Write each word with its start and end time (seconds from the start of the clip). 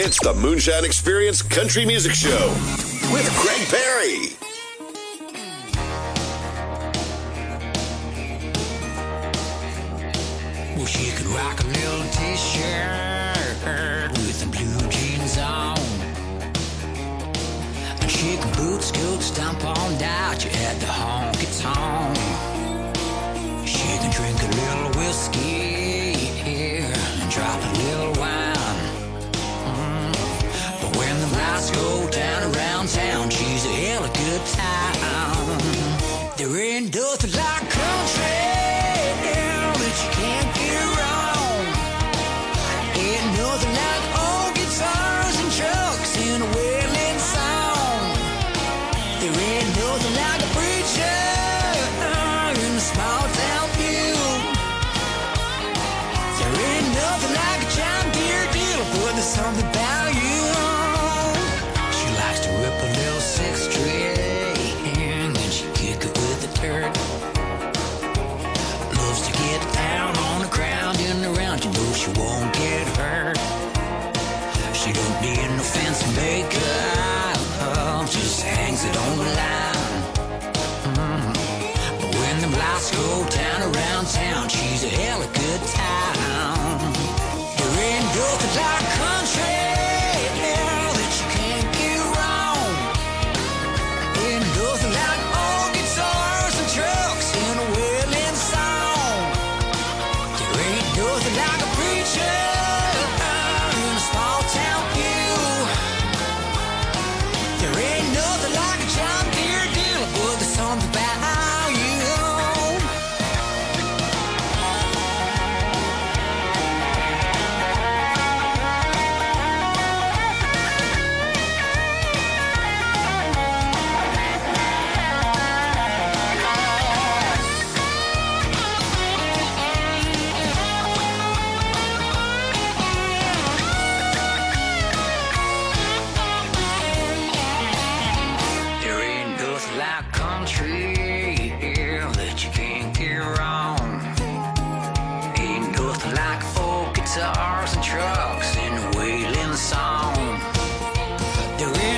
It's 0.00 0.20
the 0.20 0.32
Moonshine 0.32 0.84
Experience 0.84 1.42
Country 1.42 1.84
Music 1.84 2.14
Show 2.14 2.54
with 3.12 3.28
Greg 3.42 3.66
Perry. 3.66 4.36
Well, 10.76 10.86
she 10.86 11.10
could 11.10 11.26
rock 11.26 11.58
a 11.58 11.66
little 11.66 12.04
t-shirt 12.12 13.58
with 14.12 14.38
the 14.38 14.46
blue 14.56 14.88
jeans 14.88 15.36
on. 15.36 15.76
And 18.00 18.08
she 18.08 18.36
could 18.36 18.56
boot 18.56 18.84
scoot 18.84 19.20
stomp 19.20 19.64
on 19.64 20.00
out 20.00 20.44
you 20.44 20.50
at 20.52 20.78
the 20.78 20.86
honky 20.86 21.60
tonk. 21.60 22.17
Go 31.66 32.08
down 32.10 32.54
around 32.54 32.88
town, 32.88 33.28
she's 33.30 33.64
a 33.66 33.68
hell 33.68 34.04
of 34.04 34.10
a 34.10 34.12
good 34.12 34.46
time. 34.46 36.34
There 36.36 36.56
ain't 36.56 36.92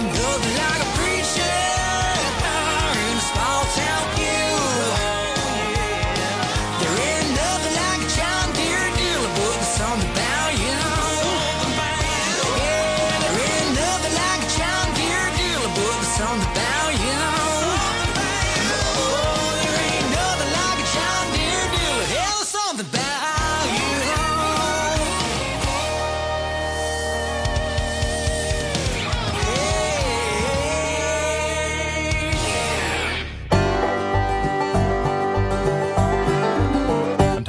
There 0.00 0.08
ain't 0.08 0.56
nothing 0.56 0.79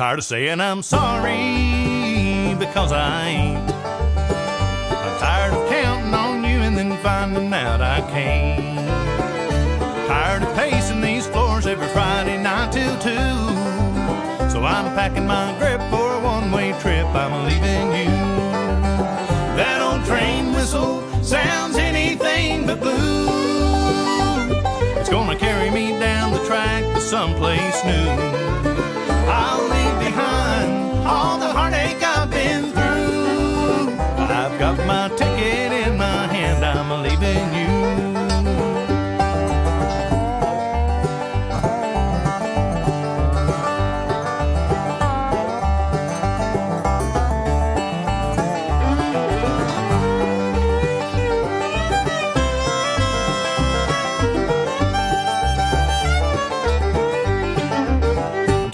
tired 0.02 0.18
of 0.18 0.26
saying 0.26 0.60
I'm 0.60 0.82
sorry 0.82 2.56
because 2.58 2.92
I 2.92 3.28
ain't. 3.28 3.72
I'm 3.72 5.20
tired 5.20 5.54
of 5.54 5.70
counting 5.70 6.12
on 6.16 6.44
you 6.44 6.58
and 6.66 6.76
then 6.76 6.98
finding 7.04 7.54
out 7.54 7.82
I 7.82 8.02
can't. 8.10 8.88
Tired 10.08 10.42
of 10.42 10.56
pacing 10.56 11.02
these 11.02 11.28
floors 11.28 11.68
every 11.68 11.88
Friday 11.90 12.42
night 12.42 12.72
till 12.72 12.98
two. 12.98 14.50
So 14.50 14.64
I'm 14.64 14.92
packing 14.96 15.28
my 15.28 15.56
grip 15.60 15.80
for 15.92 16.16
a 16.16 16.20
one-way 16.20 16.72
trip. 16.82 17.06
I'm 17.06 17.46
leaving 17.46 17.92
you. 18.02 18.12
That 19.56 19.84
old 19.84 20.04
train 20.08 20.52
whistle 20.52 21.04
sounds 21.24 21.78
anything 21.78 22.66
but 22.66 22.80
blue. 22.80 23.30
It's 25.00 25.10
gonna 25.10 25.38
carry 25.38 25.70
me 25.70 25.92
down 26.00 26.34
the 26.34 26.44
track 26.48 26.92
to 26.96 27.00
someplace 27.00 27.86
new. 27.86 28.41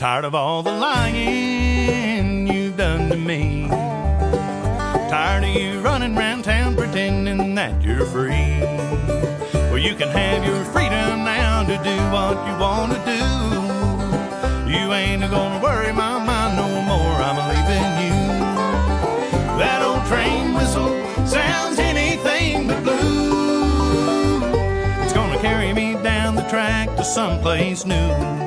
Tired 0.07 0.23
of 0.23 0.33
all 0.33 0.63
the 0.63 0.71
lying 0.71 2.47
you've 2.47 2.77
done 2.77 3.09
to 3.09 3.17
me. 3.17 3.67
Tired 5.09 5.43
of 5.43 5.49
you 5.49 5.81
running 5.81 6.15
round 6.15 6.45
town 6.45 6.77
pretending 6.77 7.55
that 7.55 7.83
you're 7.83 8.05
free. 8.05 8.61
Well, 9.69 9.77
you 9.77 9.95
can 9.95 10.07
have 10.07 10.45
your 10.45 10.63
freedom 10.63 11.25
now 11.25 11.63
to 11.63 11.75
do 11.89 11.97
what 12.15 12.37
you 12.47 12.55
want 12.57 12.93
to 12.93 12.99
do. 13.15 13.23
You 14.71 14.93
ain't 14.93 15.29
gonna 15.29 15.61
worry 15.61 15.91
my 15.91 16.23
mind 16.23 16.55
no 16.55 16.69
more. 16.91 17.15
I'm 17.27 17.39
leaving 17.51 17.91
you. 18.05 18.17
That 19.59 19.79
old 19.87 20.05
train 20.07 20.53
whistle 20.53 20.93
sounds 21.27 21.79
anything 21.79 22.67
but 22.69 22.81
blue. 22.81 24.39
It's 25.03 25.11
gonna 25.11 25.39
carry 25.39 25.73
me 25.73 26.01
down 26.01 26.35
the 26.35 26.47
track 26.47 26.95
to 26.95 27.03
someplace 27.03 27.85
new. 27.85 28.46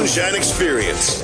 Moonshine 0.00 0.34
Experience. 0.34 1.22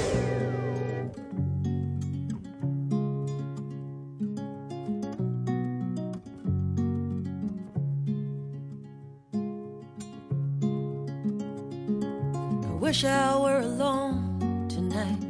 I 12.62 12.74
wish 12.78 13.04
I 13.04 13.38
were 13.38 13.60
alone 13.60 14.68
tonight. 14.68 15.24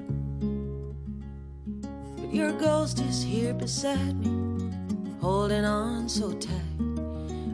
But 2.16 2.34
your 2.34 2.50
ghost 2.50 2.98
is 2.98 3.22
here 3.22 3.54
beside 3.54 4.16
me, 4.16 4.74
holding 5.20 5.64
on 5.64 6.08
so 6.08 6.32
tight. 6.32 6.50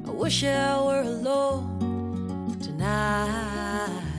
I 0.06 0.10
wish 0.10 0.42
I 0.42 0.82
were 0.82 1.02
alone 1.02 2.56
tonight. 2.62 4.11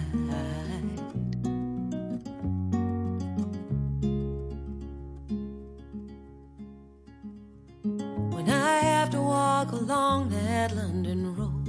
Along 9.83 10.29
that 10.29 10.75
London 10.75 11.35
road, 11.35 11.67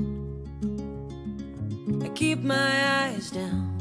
I 2.05 2.08
keep 2.11 2.40
my 2.40 3.05
eyes 3.05 3.31
down 3.31 3.75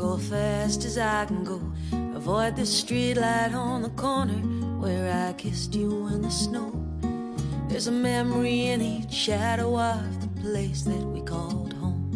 go 0.00 0.16
fast 0.16 0.86
as 0.86 0.96
I 0.96 1.26
can 1.26 1.44
go. 1.44 1.60
Avoid 2.16 2.56
the 2.56 2.62
streetlight 2.62 3.54
on 3.54 3.82
the 3.82 3.90
corner 3.90 4.40
where 4.80 5.28
I 5.28 5.34
kissed 5.34 5.74
you 5.74 6.06
in 6.08 6.22
the 6.22 6.30
snow. 6.30 6.72
There's 7.68 7.86
a 7.86 7.92
memory 7.92 8.68
in 8.68 8.80
each 8.80 9.12
shadow 9.12 9.78
of 9.78 10.20
the 10.22 10.40
place 10.40 10.82
that 10.82 11.04
we 11.14 11.20
called 11.20 11.74
home. 11.74 12.08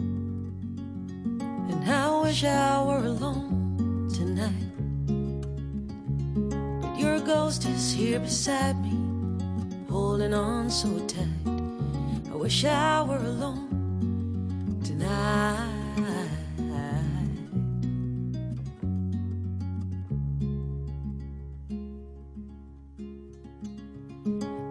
And 1.71 1.85
I 1.85 2.23
wish 2.23 2.43
I 2.43 2.83
were 2.83 3.05
alone 3.05 4.09
tonight. 4.15 4.71
But 6.81 6.99
your 6.99 7.21
ghost 7.21 7.67
is 7.67 7.93
here 7.93 8.19
beside 8.19 8.81
me, 8.83 9.04
holding 9.95 10.35
on 10.35 10.69
so 10.69 10.89
tight. 11.07 11.29
I 12.33 12.35
wish 12.35 12.65
I 12.65 13.01
were 13.03 13.25
alone 13.33 14.81
tonight. 14.83 15.71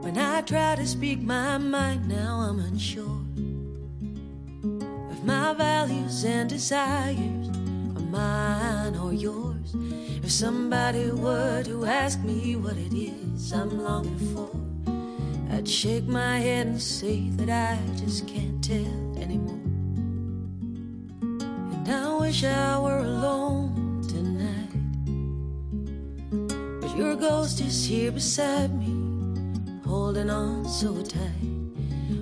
When 0.04 0.18
I 0.18 0.42
try 0.42 0.76
to 0.76 0.86
speak 0.86 1.22
my 1.22 1.58
mind, 1.58 2.10
now 2.10 2.42
I'm 2.42 2.60
unsure 2.60 3.24
of 5.10 5.24
my 5.24 5.54
values 5.54 6.26
and 6.26 6.50
desires 6.50 7.48
are 7.96 8.08
mine 8.12 8.98
or 8.98 9.14
yours. 9.14 9.74
If 10.22 10.32
somebody 10.34 11.12
were 11.12 11.64
to 11.64 11.86
ask 11.86 12.20
me 12.20 12.58
what 12.58 12.76
it 12.76 12.94
is 12.94 13.54
I'm 13.54 13.82
longing 13.82 14.20
for, 14.36 14.73
I'd 15.56 15.70
shake 15.70 16.08
my 16.08 16.40
head 16.40 16.66
and 16.66 16.82
say 16.82 17.30
that 17.38 17.50
I 17.50 17.78
just 17.96 18.28
can't 18.28 18.64
tell 18.64 19.22
anymore. 19.22 19.62
And 21.22 21.88
I 21.88 22.18
wish 22.18 22.44
I 22.44 22.80
were 22.80 22.98
alone 22.98 24.02
tonight, 24.08 24.74
but 26.82 26.98
your 26.98 27.16
ghost 27.16 27.62
is 27.62 27.86
here 27.86 28.12
beside 28.12 28.74
me 28.74 28.92
holding 29.86 30.32
on 30.32 30.66
so 30.68 31.04
tight. 31.04 31.48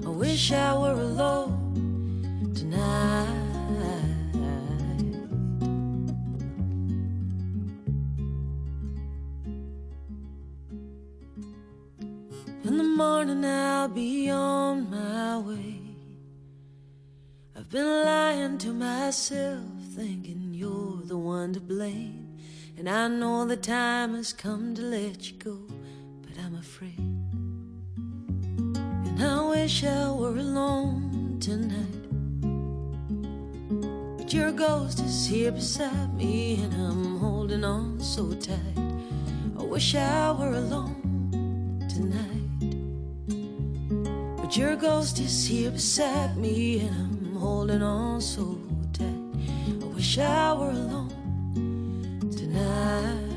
I 0.06 0.10
wish 0.10 0.52
I 0.52 0.78
were 0.78 1.00
alone 1.00 2.52
tonight. 2.54 3.51
In 12.64 12.78
the 12.78 12.84
morning, 12.84 13.44
I'll 13.44 13.88
be 13.88 14.30
on 14.30 14.92
my 14.92 15.40
way. 15.40 15.82
I've 17.56 17.68
been 17.72 18.06
lying 18.06 18.60
to 18.60 18.72
myself, 18.72 19.66
thinking 19.96 20.54
you're 20.54 21.02
the 21.04 21.18
one 21.18 21.54
to 21.54 21.60
blame. 21.60 22.38
And 22.78 22.88
I 22.88 23.08
know 23.08 23.46
the 23.46 23.58
time 23.58 24.14
has 24.14 24.32
come 24.32 24.76
to 24.76 24.82
let 24.84 25.32
you 25.32 25.38
go, 25.40 25.58
but 26.22 26.38
I'm 26.46 26.56
afraid. 26.56 27.00
And 29.08 29.24
I 29.24 29.44
wish 29.50 29.84
I 29.84 30.12
were 30.12 30.38
alone 30.38 31.40
tonight. 31.40 32.10
But 34.20 34.32
your 34.32 34.52
ghost 34.52 35.00
is 35.00 35.26
here 35.26 35.52
beside 35.52 36.14
me, 36.14 36.62
and 36.64 36.74
I'm 36.76 37.18
holding 37.18 37.64
on 37.64 38.00
so 38.00 38.32
tight. 38.34 38.78
I 39.58 39.64
wish 39.64 39.96
I 39.96 40.32
were 40.32 40.54
alone 40.54 41.88
tonight. 41.90 42.41
But 44.52 44.58
your 44.58 44.76
ghost 44.76 45.18
is 45.20 45.48
here 45.48 45.72
beside 45.72 46.36
me, 46.36 46.82
and 46.82 46.92
I'm 46.94 47.36
holding 47.38 47.82
on 47.82 48.20
so 48.20 48.60
tight. 48.92 49.08
I 49.82 49.86
wish 49.96 50.18
I 50.18 50.52
were 50.52 50.72
alone 50.72 52.20
tonight. 52.36 53.31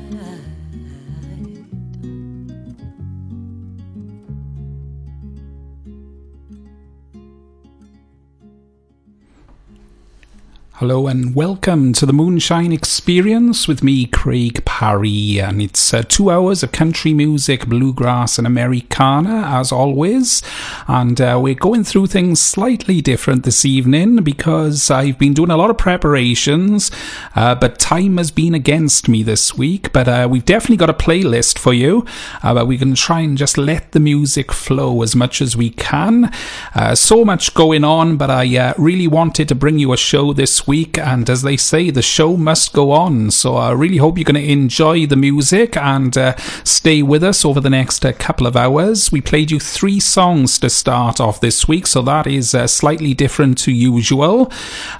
Hello 10.79 11.07
and 11.07 11.33
welcome 11.33 11.93
to 11.93 12.05
the 12.05 12.11
Moonshine 12.11 12.73
Experience 12.73 13.65
with 13.65 13.81
me, 13.81 14.05
Craig 14.07 14.65
Parry. 14.65 15.39
And 15.39 15.61
it's 15.61 15.93
uh, 15.93 16.03
two 16.03 16.29
hours 16.29 16.63
of 16.63 16.73
country 16.73 17.13
music, 17.13 17.65
bluegrass, 17.67 18.37
and 18.37 18.45
Americana, 18.45 19.57
as 19.57 19.71
always. 19.71 20.43
And 20.85 21.21
uh, 21.21 21.39
we're 21.41 21.55
going 21.55 21.85
through 21.85 22.07
things 22.07 22.41
slightly 22.41 22.99
different 22.99 23.45
this 23.45 23.63
evening 23.63 24.17
because 24.17 24.91
I've 24.91 25.17
been 25.17 25.33
doing 25.33 25.49
a 25.49 25.55
lot 25.55 25.69
of 25.69 25.77
preparations, 25.77 26.91
uh, 27.37 27.55
but 27.55 27.79
time 27.79 28.17
has 28.17 28.29
been 28.29 28.53
against 28.53 29.07
me 29.07 29.23
this 29.23 29.57
week. 29.57 29.93
But 29.93 30.09
uh, 30.09 30.27
we've 30.29 30.43
definitely 30.43 30.75
got 30.75 30.89
a 30.89 30.93
playlist 30.93 31.57
for 31.57 31.73
you. 31.73 32.05
Uh, 32.43 32.53
but 32.53 32.67
we 32.67 32.77
can 32.77 32.95
try 32.95 33.21
and 33.21 33.37
just 33.37 33.57
let 33.57 33.93
the 33.93 34.01
music 34.01 34.51
flow 34.51 35.03
as 35.03 35.15
much 35.15 35.41
as 35.41 35.55
we 35.55 35.69
can. 35.69 36.33
Uh, 36.73 36.95
so 36.95 37.23
much 37.23 37.53
going 37.53 37.85
on, 37.85 38.17
but 38.17 38.29
I 38.29 38.73
really 38.77 39.07
wanted 39.07 39.47
to 39.47 39.55
bring 39.55 39.79
you 39.79 39.93
a 39.93 39.97
show 39.97 40.33
this 40.33 40.64
week, 40.67 40.97
and 40.97 41.29
as 41.29 41.41
they 41.41 41.57
say, 41.57 41.89
the 41.89 42.01
show 42.01 42.37
must 42.37 42.73
go 42.73 42.91
on. 42.91 43.31
So 43.31 43.55
I 43.55 43.71
really 43.71 43.97
hope 43.97 44.17
you're 44.17 44.23
going 44.25 44.43
to 44.43 44.51
enjoy 44.51 45.05
the 45.05 45.15
music 45.15 45.77
and 45.77 46.17
uh, 46.17 46.35
stay 46.63 47.01
with 47.01 47.23
us 47.23 47.45
over 47.45 47.59
the 47.59 47.69
next 47.69 48.05
uh, 48.05 48.13
couple 48.13 48.47
of 48.47 48.55
hours. 48.55 49.11
We 49.11 49.21
played 49.21 49.51
you 49.51 49.59
three 49.59 49.99
songs 49.99 50.59
to 50.59 50.69
start 50.69 51.19
off 51.19 51.41
this 51.41 51.67
week, 51.67 51.87
so 51.87 52.01
that 52.03 52.27
is 52.27 52.53
uh, 52.53 52.67
slightly 52.67 53.13
different 53.13 53.57
to 53.59 53.71
usual. 53.71 54.51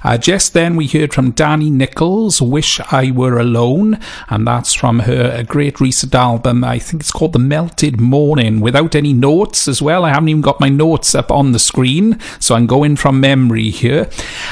Uh, 0.04 0.18
just 0.18 0.52
then, 0.52 0.76
we 0.76 0.86
heard 0.86 1.14
from 1.14 1.32
Dani 1.32 1.70
Nichols, 1.70 2.40
Wish 2.40 2.80
I 2.92 3.10
Were 3.10 3.38
Alone, 3.38 3.98
and 4.28 4.46
that's 4.46 4.74
from 4.74 5.00
her 5.00 5.42
great 5.44 5.80
recent 5.80 6.14
album. 6.14 6.64
I 6.64 6.78
think 6.78 7.02
it's 7.02 7.12
called 7.12 7.32
The 7.32 7.38
Melted 7.38 8.00
Morning, 8.00 8.60
without 8.60 8.94
any 8.94 9.12
notes 9.12 9.68
as 9.68 9.80
well. 9.82 10.04
I 10.04 10.10
haven't 10.10 10.28
even 10.28 10.42
got 10.42 10.60
my 10.60 10.68
notes 10.68 11.14
up 11.14 11.30
on 11.30 11.52
the 11.52 11.58
screen, 11.58 12.18
so 12.40 12.54
I'm 12.54 12.66
going 12.66 12.96
from 12.96 13.20
memory 13.20 13.70
here. 13.70 14.08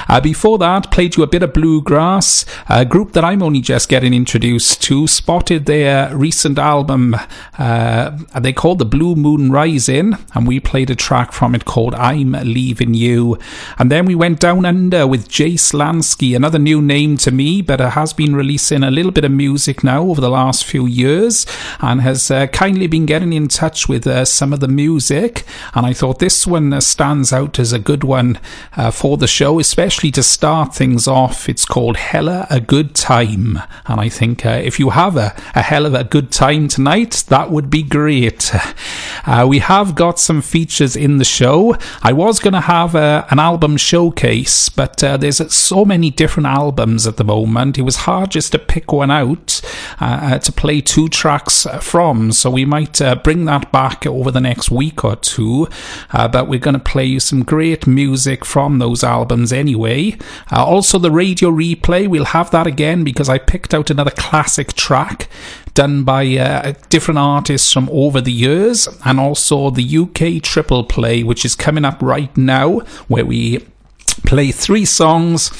Uh, 0.08 0.20
before 0.20 0.58
that, 0.58 0.90
played 1.04 1.16
you 1.16 1.22
a 1.22 1.26
bit 1.26 1.42
of 1.42 1.52
bluegrass, 1.52 2.46
a 2.66 2.82
group 2.82 3.12
that 3.12 3.24
I'm 3.24 3.42
only 3.42 3.60
just 3.60 3.90
getting 3.90 4.14
introduced 4.14 4.82
to. 4.84 5.06
Spotted 5.06 5.66
their 5.66 6.16
recent 6.16 6.58
album, 6.58 7.14
uh, 7.58 8.16
they 8.40 8.54
called 8.54 8.78
the 8.78 8.86
Blue 8.86 9.14
Moon 9.14 9.52
Rising, 9.52 10.14
and 10.34 10.46
we 10.46 10.60
played 10.60 10.88
a 10.88 10.94
track 10.94 11.32
from 11.32 11.54
it 11.54 11.66
called 11.66 11.94
I'm 11.96 12.32
Leaving 12.32 12.94
You. 12.94 13.38
And 13.78 13.92
then 13.92 14.06
we 14.06 14.14
went 14.14 14.40
down 14.40 14.64
under 14.64 15.06
with 15.06 15.28
Jace 15.28 15.74
Lansky, 15.74 16.34
another 16.34 16.58
new 16.58 16.80
name 16.80 17.18
to 17.18 17.30
me, 17.30 17.60
but 17.60 17.80
has 17.80 18.14
been 18.14 18.34
releasing 18.34 18.82
a 18.82 18.90
little 18.90 19.12
bit 19.12 19.26
of 19.26 19.30
music 19.30 19.84
now 19.84 20.04
over 20.04 20.22
the 20.22 20.30
last 20.30 20.64
few 20.64 20.86
years 20.86 21.44
and 21.80 22.00
has 22.00 22.30
uh, 22.30 22.46
kindly 22.46 22.86
been 22.86 23.04
getting 23.04 23.34
in 23.34 23.48
touch 23.48 23.90
with 23.90 24.06
uh, 24.06 24.24
some 24.24 24.54
of 24.54 24.60
the 24.60 24.68
music. 24.68 25.44
And 25.74 25.84
I 25.84 25.92
thought 25.92 26.18
this 26.18 26.46
one 26.46 26.80
stands 26.80 27.30
out 27.30 27.58
as 27.58 27.74
a 27.74 27.78
good 27.78 28.04
one 28.04 28.40
uh, 28.74 28.90
for 28.90 29.18
the 29.18 29.26
show, 29.26 29.58
especially 29.58 30.10
to 30.12 30.22
start 30.22 30.74
things 30.74 30.93
things 30.94 31.08
off. 31.08 31.48
It's 31.48 31.64
called 31.64 31.96
Hella 31.96 32.46
a 32.50 32.60
Good 32.60 32.94
Time. 32.94 33.58
And 33.86 34.00
I 34.00 34.08
think 34.08 34.46
uh, 34.46 34.50
if 34.50 34.78
you 34.78 34.90
have 34.90 35.16
a, 35.16 35.34
a 35.52 35.60
hell 35.62 35.86
of 35.86 35.94
a 35.94 36.04
good 36.04 36.30
time 36.30 36.68
tonight, 36.68 37.24
that 37.30 37.50
would 37.50 37.68
be 37.68 37.82
great. 37.82 38.52
Uh, 39.26 39.46
we 39.48 39.58
have 39.58 39.94
got 39.94 40.18
some 40.18 40.42
features 40.42 40.96
in 40.96 41.18
the 41.18 41.24
show. 41.24 41.76
I 42.02 42.12
was 42.12 42.40
going 42.40 42.54
to 42.54 42.60
have 42.60 42.94
a, 42.94 42.98
uh, 42.98 43.26
an 43.30 43.38
album 43.38 43.76
showcase, 43.76 44.68
but 44.68 45.02
uh, 45.02 45.16
there's 45.16 45.52
so 45.52 45.84
many 45.84 46.10
different 46.10 46.46
albums 46.46 47.06
at 47.06 47.16
the 47.16 47.24
moment. 47.24 47.78
It 47.78 47.82
was 47.82 47.96
hard 47.96 48.30
just 48.30 48.52
to 48.52 48.58
pick 48.58 48.92
one 48.92 49.10
out 49.10 49.60
uh, 50.00 50.04
uh 50.04 50.38
to 50.38 50.52
play 50.52 50.80
two 50.80 51.08
tracks 51.08 51.66
from. 51.80 52.32
So 52.32 52.50
we 52.50 52.64
might 52.64 53.00
bring 53.22 53.44
that 53.46 53.70
back 53.72 54.06
over 54.06 54.30
the 54.30 54.40
next 54.40 54.70
week 54.70 55.04
or 55.04 55.16
two. 55.16 55.68
but 56.12 56.48
we're 56.48 56.58
going 56.58 56.74
to 56.74 56.80
play 56.80 57.04
you 57.04 57.20
some 57.20 57.42
great 57.42 57.86
music 57.86 58.44
from 58.44 58.78
those 58.78 59.04
albums 59.04 59.52
anyway. 59.52 60.16
also, 60.50 60.98
the 60.98 61.10
radio 61.10 61.50
replay, 61.50 62.08
we'll 62.08 62.26
have 62.26 62.50
that 62.50 62.66
again 62.66 63.04
because 63.04 63.28
I 63.28 63.38
picked 63.38 63.74
out 63.74 63.90
another 63.90 64.10
classic 64.10 64.72
track 64.74 65.28
done 65.74 66.04
by 66.04 66.26
uh, 66.36 66.72
different 66.88 67.18
artists 67.18 67.72
from 67.72 67.88
over 67.92 68.20
the 68.20 68.32
years, 68.32 68.88
and 69.04 69.20
also 69.20 69.70
the 69.70 69.98
UK 69.98 70.42
triple 70.42 70.84
play, 70.84 71.22
which 71.22 71.44
is 71.44 71.54
coming 71.54 71.84
up 71.84 72.00
right 72.00 72.34
now, 72.36 72.78
where 73.08 73.26
we 73.26 73.64
play 74.24 74.52
three 74.52 74.84
songs 74.84 75.50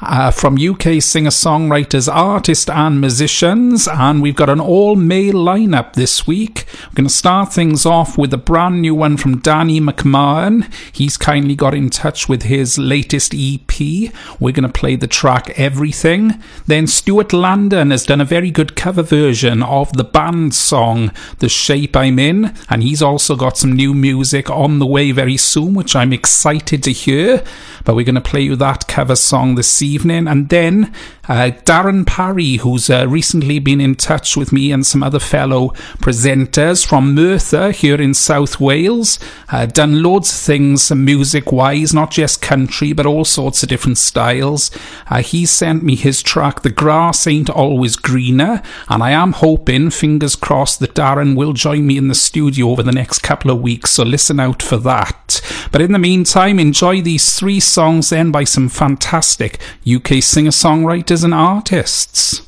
uh, 0.00 0.30
from 0.30 0.56
UK 0.56 1.00
singer 1.00 1.30
songwriters, 1.30 2.12
artists, 2.12 2.68
and 2.68 3.00
musicians. 3.00 3.88
And 3.88 4.22
we've 4.22 4.36
got 4.36 4.50
an 4.50 4.60
all 4.60 4.96
male 4.96 5.34
lineup 5.34 5.94
this 5.94 6.26
week. 6.26 6.66
We're 6.90 6.96
going 6.96 7.08
to 7.08 7.14
start 7.14 7.52
things 7.52 7.86
off 7.86 8.18
with 8.18 8.32
a 8.32 8.38
brand 8.38 8.82
new 8.82 8.94
one 8.94 9.16
from 9.16 9.38
Danny 9.38 9.80
McMahon. 9.80 10.72
He's 10.92 11.16
kindly 11.16 11.54
got 11.54 11.74
in 11.74 11.90
touch 11.90 12.28
with 12.28 12.44
his 12.44 12.78
latest 12.78 13.34
EP. 13.34 14.12
We're 14.40 14.52
going 14.52 14.62
to 14.62 14.68
play 14.68 14.96
the 14.96 15.06
track 15.06 15.52
Everything. 15.58 16.42
Then 16.66 16.86
Stuart 16.86 17.32
Landon 17.32 17.90
has 17.90 18.04
done 18.04 18.20
a 18.20 18.24
very 18.24 18.50
good 18.50 18.76
cover 18.76 19.02
version 19.02 19.62
of 19.62 19.92
the 19.94 20.04
band 20.04 20.54
song 20.54 21.12
The 21.38 21.48
Shape 21.48 21.96
I'm 21.96 22.18
In. 22.18 22.54
And 22.68 22.82
he's 22.82 23.02
also 23.02 23.36
got 23.36 23.56
some 23.56 23.72
new 23.72 23.94
music 23.94 24.50
on 24.50 24.78
the 24.78 24.86
way 24.86 25.12
very 25.12 25.36
soon, 25.36 25.74
which 25.74 25.96
I'm 25.96 26.12
excited 26.12 26.82
to 26.82 26.92
hear. 26.92 27.42
But 27.84 27.94
we're 27.94 28.04
going 28.04 28.14
to 28.14 28.20
play 28.20 28.42
you 28.42 28.56
that 28.56 28.88
cover 28.88 29.16
song 29.16 29.54
this 29.54 29.80
evening. 29.82 29.93
And 30.26 30.48
then 30.48 30.92
uh, 31.28 31.50
Darren 31.64 32.06
Parry, 32.06 32.56
who's 32.56 32.90
uh, 32.90 33.06
recently 33.08 33.58
been 33.58 33.80
in 33.80 33.94
touch 33.94 34.36
with 34.36 34.52
me 34.52 34.72
and 34.72 34.84
some 34.84 35.02
other 35.02 35.18
fellow 35.20 35.68
presenters 35.98 36.86
from 36.86 37.14
Merthyr 37.14 37.70
here 37.70 38.00
in 38.00 38.14
South 38.14 38.60
Wales, 38.60 39.18
uh, 39.50 39.66
done 39.66 40.02
loads 40.02 40.30
of 40.30 40.38
things 40.38 40.90
music 40.90 41.52
wise, 41.52 41.94
not 41.94 42.10
just 42.10 42.42
country, 42.42 42.92
but 42.92 43.06
all 43.06 43.24
sorts 43.24 43.62
of 43.62 43.68
different 43.68 43.98
styles. 43.98 44.70
Uh, 45.08 45.22
he 45.22 45.46
sent 45.46 45.82
me 45.82 45.96
his 45.96 46.22
track, 46.22 46.62
The 46.62 46.70
Grass 46.70 47.26
Ain't 47.26 47.50
Always 47.50 47.96
Greener, 47.96 48.62
and 48.88 49.02
I 49.02 49.10
am 49.10 49.32
hoping, 49.32 49.90
fingers 49.90 50.36
crossed, 50.36 50.80
that 50.80 50.94
Darren 50.94 51.36
will 51.36 51.52
join 51.52 51.86
me 51.86 51.96
in 51.96 52.08
the 52.08 52.14
studio 52.14 52.70
over 52.70 52.82
the 52.82 52.92
next 52.92 53.20
couple 53.20 53.50
of 53.50 53.60
weeks, 53.60 53.90
so 53.92 54.02
listen 54.02 54.40
out 54.40 54.62
for 54.62 54.76
that. 54.78 55.40
But 55.74 55.82
in 55.82 55.90
the 55.90 55.98
meantime, 55.98 56.60
enjoy 56.60 57.02
these 57.02 57.36
three 57.36 57.58
songs 57.58 58.10
then 58.10 58.30
by 58.30 58.44
some 58.44 58.68
fantastic 58.68 59.58
UK 59.84 60.22
singer 60.22 60.52
songwriters 60.52 61.24
and 61.24 61.34
artists. 61.34 62.42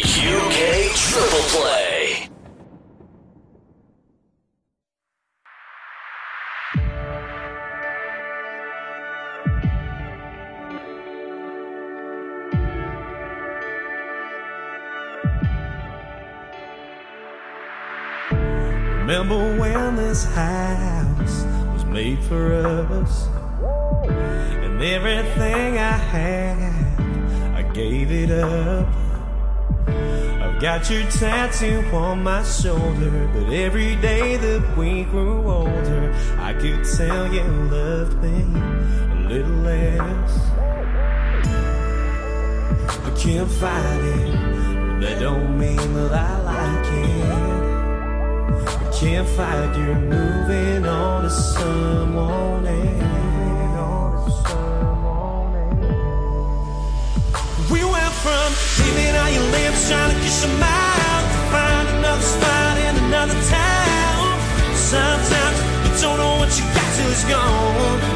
UK 0.00 0.94
Triple 0.94 1.44
Play. 1.52 2.30
Remember 19.00 19.60
when 19.60 19.96
this 19.96 20.24
house 20.24 20.76
was 20.96 21.15
made 21.96 22.22
for 22.24 22.52
us? 22.52 23.26
And 24.04 24.82
everything 24.82 25.78
I 25.78 25.96
had, 26.12 26.58
I 27.54 27.62
gave 27.72 28.12
it 28.12 28.30
up. 28.30 28.86
I've 30.42 30.60
got 30.60 30.90
your 30.90 31.04
tattoo 31.04 31.80
on 31.96 32.22
my 32.22 32.42
shoulder, 32.42 33.30
but 33.32 33.50
every 33.50 33.96
day 33.96 34.36
that 34.36 34.76
we 34.76 35.04
grew 35.04 35.50
older, 35.50 36.14
I 36.38 36.52
could 36.52 36.84
tell 36.98 37.32
you 37.32 37.44
loved 37.72 38.22
me 38.22 38.42
a 39.16 39.28
little 39.30 39.60
less. 39.70 40.32
I 43.08 43.12
can't 43.16 43.50
fight 43.50 44.04
it, 44.18 45.00
that 45.00 45.18
don't 45.18 45.58
mean 45.58 45.94
that 45.94 46.12
I 46.12 46.42
like 46.42 46.92
it. 46.92 47.55
Can't 48.98 49.28
fight 49.28 49.76
you 49.76 49.94
moving 49.94 50.86
on 50.86 51.24
to 51.24 51.28
someone 51.28 52.66
else. 52.66 54.32
We 57.70 57.84
went 57.84 58.14
from 58.24 58.48
leaving 58.80 59.14
all 59.16 59.28
your 59.28 59.42
lips, 59.52 59.88
trying 59.90 60.14
to 60.14 60.20
kiss 60.22 60.46
your 60.46 60.58
mouth, 60.58 61.24
to 61.30 61.38
find 61.52 61.88
another 61.98 62.22
spot 62.22 62.78
in 62.78 62.96
another 63.04 63.38
town. 63.50 64.40
Sometimes 64.74 65.58
you 65.84 65.92
don't 66.00 66.16
know 66.16 66.36
what 66.38 66.58
you 66.58 66.64
got 66.64 66.96
till 66.96 67.10
it's 67.10 67.24
gone. 67.28 68.15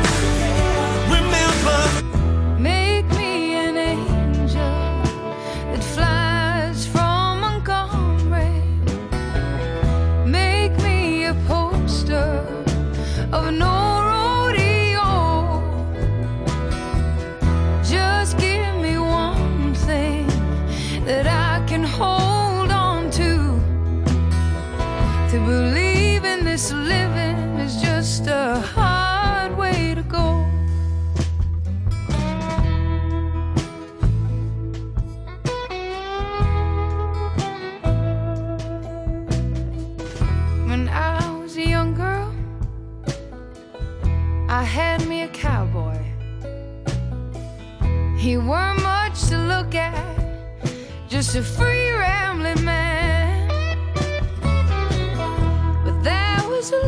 He 48.19 48.37
weren't 48.37 48.83
much 48.83 49.29
to 49.29 49.39
look 49.39 49.77
at, 49.77 49.95
just 51.09 51.37
a 51.37 51.43
free 51.43 51.91
rambling 51.93 52.65
man. 52.65 53.49
But 55.85 56.03
that 56.03 56.45
was 56.49 56.73
a 56.73 56.83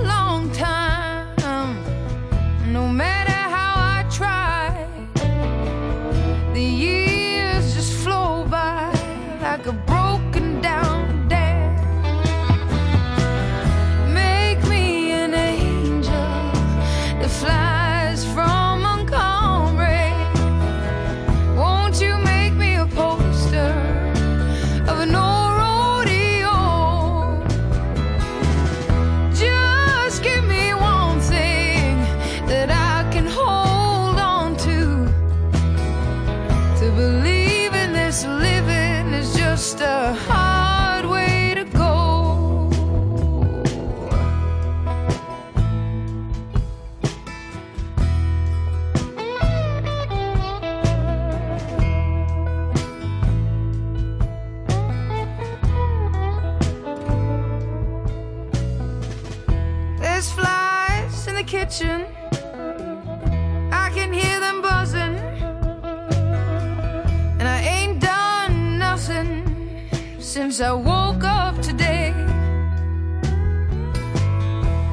I 70.63 70.73
woke 70.75 71.25
up 71.25 71.61
today. 71.61 72.13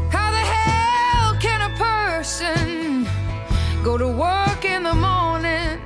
How 0.09 0.31
the 0.31 0.43
hell 0.55 1.35
can 1.39 1.61
a 1.61 1.73
person 1.77 3.07
go 3.83 3.95
to 3.95 4.07
work 4.07 4.65
in 4.65 4.81
the 4.81 4.95
morning 4.95 5.79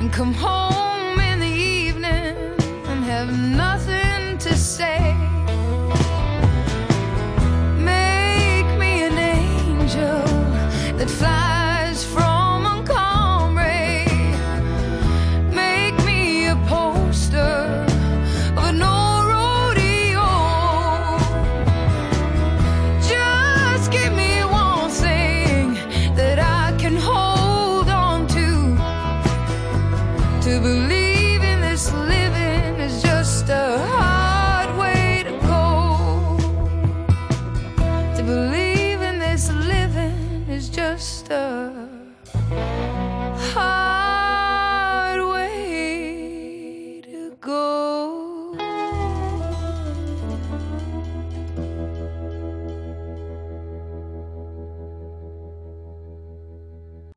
and 0.00 0.12
come 0.12 0.32
home 0.32 1.18
in 1.18 1.40
the 1.40 1.46
evening 1.46 2.36
and 2.86 3.04
have 3.04 3.36
nothing? 3.36 3.93